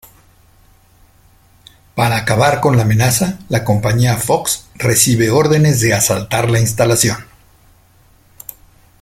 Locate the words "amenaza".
2.81-3.37